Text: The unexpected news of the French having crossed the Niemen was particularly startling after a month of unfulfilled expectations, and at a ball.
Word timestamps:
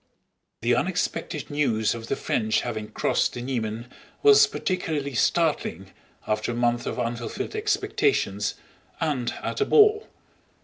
The 0.63 0.73
unexpected 0.75 1.51
news 1.51 1.93
of 1.93 2.07
the 2.07 2.15
French 2.15 2.61
having 2.61 2.89
crossed 2.91 3.33
the 3.35 3.41
Niemen 3.43 3.85
was 4.23 4.47
particularly 4.47 5.13
startling 5.13 5.91
after 6.25 6.53
a 6.53 6.55
month 6.55 6.87
of 6.87 6.97
unfulfilled 6.99 7.53
expectations, 7.55 8.55
and 8.99 9.31
at 9.43 9.61
a 9.61 9.65
ball. 9.65 10.07